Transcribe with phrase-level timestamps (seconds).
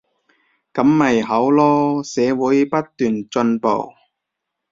[0.73, 3.93] 噉咪好囉，社會不斷進步